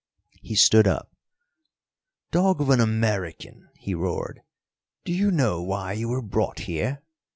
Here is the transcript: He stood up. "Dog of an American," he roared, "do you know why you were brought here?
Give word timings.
He 0.41 0.55
stood 0.55 0.87
up. 0.87 1.11
"Dog 2.31 2.59
of 2.59 2.71
an 2.71 2.79
American," 2.79 3.69
he 3.77 3.93
roared, 3.93 4.41
"do 5.05 5.13
you 5.13 5.29
know 5.29 5.61
why 5.61 5.93
you 5.93 6.07
were 6.09 6.23
brought 6.23 6.61
here? 6.61 7.03